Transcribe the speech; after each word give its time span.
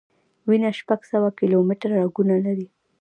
وینه 0.47 0.71
شپږ 0.79 1.01
سوه 1.11 1.29
کیلومټره 1.39 1.95
رګونه 2.03 2.35
لري. 2.45 2.67